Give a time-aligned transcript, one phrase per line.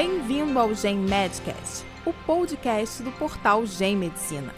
[0.00, 4.54] Bem-vindo ao Gen Medcast, o podcast do portal Gen Medicina.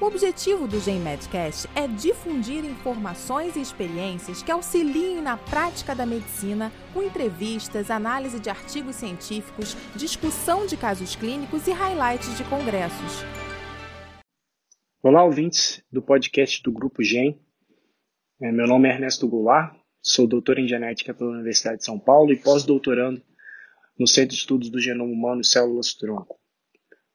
[0.00, 6.06] O objetivo do Gen Medcast é difundir informações e experiências que auxiliem na prática da
[6.06, 13.24] medicina, com entrevistas, análise de artigos científicos, discussão de casos clínicos e highlights de congressos.
[15.02, 17.36] Olá, ouvintes do podcast do Grupo Gen.
[18.40, 22.32] É, meu nome é Ernesto Goulart, sou doutor em genética pela Universidade de São Paulo
[22.32, 23.20] e pós-doutorando
[23.98, 26.38] no Centro de Estudos do Genoma Humano e Células Tronco.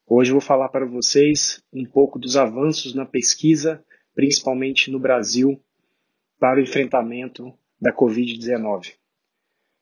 [0.06, 3.82] Hoje vou falar para vocês um pouco dos avanços na pesquisa,
[4.14, 5.60] principalmente no Brasil,
[6.38, 8.94] para o enfrentamento da Covid-19.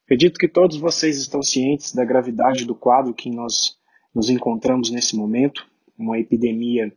[0.04, 3.78] Acredito que todos vocês estão cientes da gravidade do quadro que nós
[4.14, 6.92] nos encontramos nesse momento, uma epidemia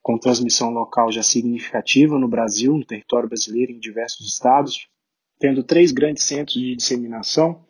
[0.00, 4.88] com transmissão local já significativa no Brasil, no território brasileiro, em diversos estados,
[5.38, 7.64] tendo três grandes centros de disseminação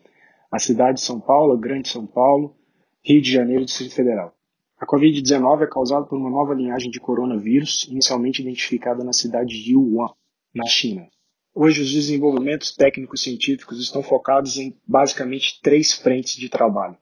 [0.52, 2.54] a cidade de São Paulo, Grande São Paulo,
[3.02, 4.36] Rio de Janeiro e Distrito Federal.
[4.78, 9.74] A Covid-19 é causada por uma nova linhagem de coronavírus, inicialmente identificada na cidade de
[9.74, 10.12] Wuhan,
[10.54, 11.08] na China.
[11.54, 16.98] Hoje, os desenvolvimentos técnicos científicos estão focados em basicamente três frentes de trabalho: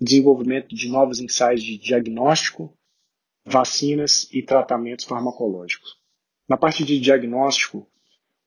[0.00, 2.76] o desenvolvimento de novos ensaios de diagnóstico,
[3.44, 5.96] vacinas e tratamentos farmacológicos.
[6.48, 7.88] Na parte de diagnóstico,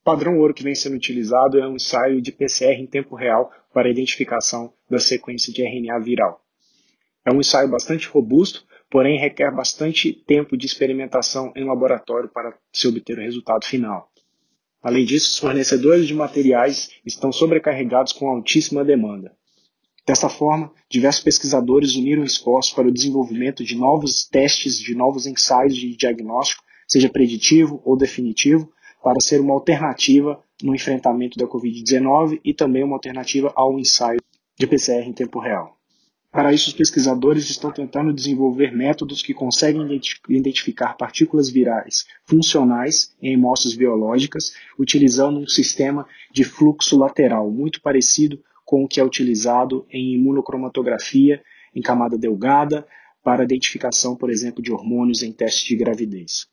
[0.04, 3.90] padrão ouro que vem sendo utilizado é um ensaio de PCR em tempo real para
[3.90, 6.42] a identificação da sequência de RNA viral.
[7.26, 12.88] É um ensaio bastante robusto, porém requer bastante tempo de experimentação em laboratório para se
[12.88, 14.10] obter o resultado final.
[14.82, 19.36] Além disso, os fornecedores de materiais estão sobrecarregados com altíssima demanda.
[20.08, 25.76] Dessa forma, diversos pesquisadores uniram esforços para o desenvolvimento de novos testes, de novos ensaios
[25.76, 28.72] de diagnóstico, seja preditivo ou definitivo,
[29.04, 34.20] para ser uma alternativa no enfrentamento da Covid-19 e também uma alternativa ao ensaio
[34.58, 35.76] de PCR em tempo real.
[36.32, 43.36] Para isso, os pesquisadores estão tentando desenvolver métodos que conseguem identificar partículas virais funcionais em
[43.36, 49.86] amostras biológicas, utilizando um sistema de fluxo lateral muito parecido com o que é utilizado
[49.90, 51.42] em imunocromatografia
[51.74, 52.86] em camada delgada
[53.24, 56.48] para identificação, por exemplo, de hormônios em testes de gravidez.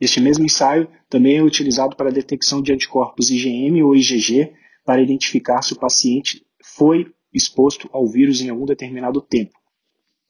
[0.00, 4.52] Este mesmo ensaio também é utilizado para a detecção de anticorpos IgM ou IgG
[4.84, 9.58] para identificar se o paciente foi exposto ao vírus em algum determinado tempo,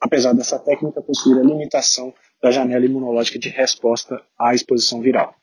[0.00, 5.34] apesar dessa técnica possuir a limitação da janela imunológica de resposta à exposição viral.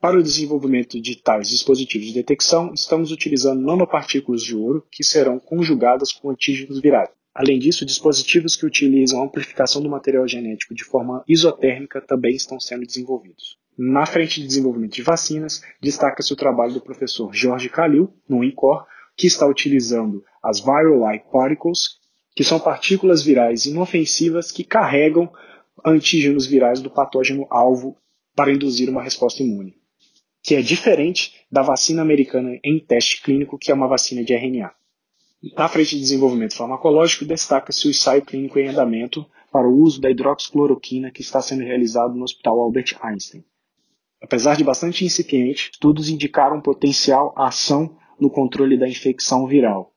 [0.00, 5.38] Para o desenvolvimento de tais dispositivos de detecção, estamos utilizando nanopartículas de ouro que serão
[5.38, 7.08] conjugadas com antígenos virais.
[7.34, 12.60] Além disso, dispositivos que utilizam a amplificação do material genético de forma isotérmica também estão
[12.60, 13.58] sendo desenvolvidos.
[13.76, 18.86] Na frente de desenvolvimento de vacinas, destaca-se o trabalho do professor Jorge Calil, no INCOR,
[19.16, 21.98] que está utilizando as viral-like particles,
[22.36, 25.32] que são partículas virais inofensivas que carregam
[25.84, 27.96] antígenos virais do patógeno alvo
[28.34, 29.76] para induzir uma resposta imune,
[30.42, 34.72] que é diferente da vacina americana em teste clínico, que é uma vacina de RNA.
[35.52, 40.10] Na frente de desenvolvimento farmacológico, destaca-se o ensaio clínico em andamento para o uso da
[40.10, 43.44] hidroxicloroquina que está sendo realizado no Hospital Albert Einstein.
[44.22, 49.92] Apesar de bastante incipiente, estudos indicaram potencial ação no controle da infecção viral.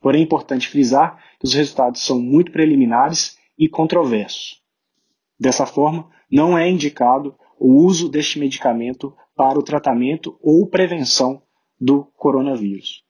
[0.00, 4.62] Porém, é importante frisar que os resultados são muito preliminares e controversos.
[5.38, 11.42] Dessa forma, não é indicado o uso deste medicamento para o tratamento ou prevenção
[11.78, 13.04] do coronavírus.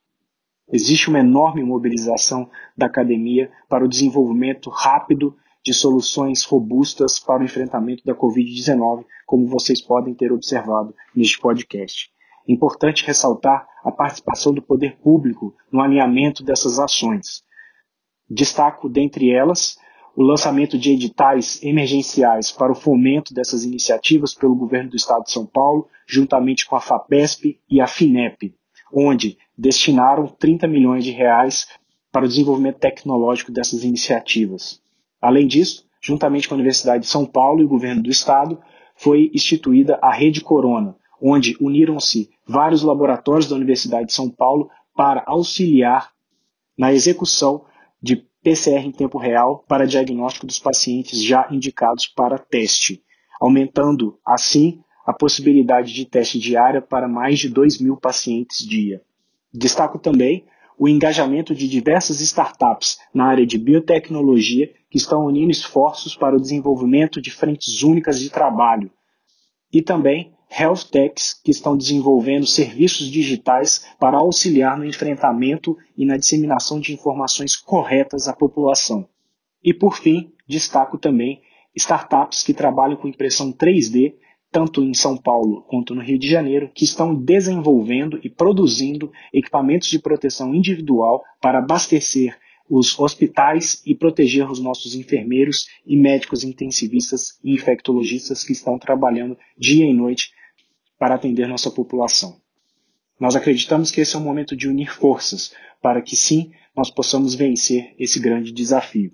[0.72, 7.44] Existe uma enorme mobilização da academia para o desenvolvimento rápido de soluções robustas para o
[7.44, 12.10] enfrentamento da Covid-19, como vocês podem ter observado neste podcast.
[12.48, 17.44] É importante ressaltar a participação do poder público no alinhamento dessas ações.
[18.28, 19.76] Destaco, dentre elas,
[20.16, 25.32] o lançamento de editais emergenciais para o fomento dessas iniciativas pelo governo do Estado de
[25.32, 28.54] São Paulo, juntamente com a FAPESP e a FINEP,
[28.92, 31.68] onde destinaram 30 milhões de reais
[32.10, 34.82] para o desenvolvimento tecnológico dessas iniciativas.
[35.20, 38.60] Além disso, juntamente com a Universidade de São Paulo e o governo do estado,
[38.96, 45.22] foi instituída a Rede Corona, onde uniram-se vários laboratórios da Universidade de São Paulo para
[45.26, 46.10] auxiliar
[46.76, 47.64] na execução
[48.02, 53.00] de PCR em tempo real para diagnóstico dos pacientes já indicados para teste,
[53.40, 59.00] aumentando assim a possibilidade de teste diária para mais de 2 mil pacientes dia.
[59.52, 60.44] Destaco também
[60.78, 66.40] o engajamento de diversas startups na área de biotecnologia que estão unindo esforços para o
[66.40, 68.90] desenvolvimento de frentes únicas de trabalho.
[69.72, 76.16] E também health techs que estão desenvolvendo serviços digitais para auxiliar no enfrentamento e na
[76.16, 79.08] disseminação de informações corretas à população.
[79.64, 81.40] E por fim, destaco também
[81.74, 84.14] startups que trabalham com impressão 3D,
[84.52, 89.88] tanto em São Paulo quanto no Rio de Janeiro, que estão desenvolvendo e produzindo equipamentos
[89.88, 92.38] de proteção individual para abastecer
[92.68, 99.36] os hospitais e proteger os nossos enfermeiros e médicos intensivistas e infectologistas que estão trabalhando
[99.58, 100.32] dia e noite
[100.98, 102.40] para atender nossa população.
[103.18, 107.34] Nós acreditamos que esse é um momento de unir forças para que sim nós possamos
[107.34, 109.12] vencer esse grande desafio.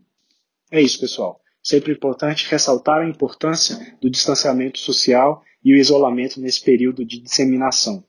[0.70, 1.40] É isso, pessoal.
[1.62, 8.04] Sempre importante ressaltar a importância do distanciamento social e o isolamento nesse período de disseminação.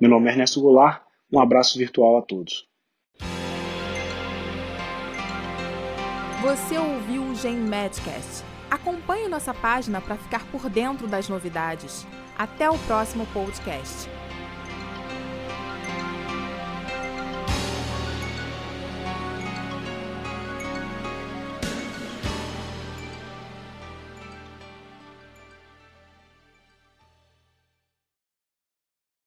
[0.00, 1.02] Meu nome é Ernesto Goulart,
[1.32, 2.66] um abraço virtual a todos.
[6.42, 8.44] Você ouviu o Gen Medcast.
[8.68, 12.06] Acompanhe nossa página para ficar por dentro das novidades.
[12.36, 14.08] Até o próximo podcast.